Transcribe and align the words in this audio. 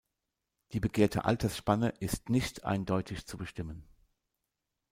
Die 0.71 0.79
begehrte 0.79 1.25
Altersspanne 1.25 1.89
ist 1.99 2.29
nicht 2.31 2.63
eindeutig 2.65 3.27
zu 3.27 3.37
bestimmen. 3.37 3.87